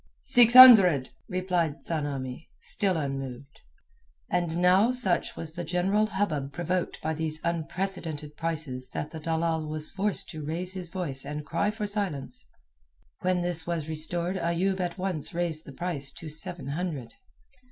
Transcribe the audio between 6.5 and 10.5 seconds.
provoked by these unprecedented prices that the dalal was forced to